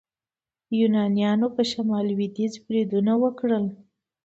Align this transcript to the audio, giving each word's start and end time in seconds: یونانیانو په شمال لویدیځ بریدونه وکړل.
یونانیانو 0.79 1.47
په 1.55 1.61
شمال 1.71 2.03
لویدیځ 2.09 2.53
بریدونه 2.65 3.13
وکړل. 3.23 3.65